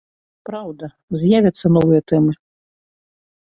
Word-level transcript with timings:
Праўда, 0.47 0.89
з'явяцца 1.23 1.65
новыя 1.75 2.01
тэмы. 2.13 2.33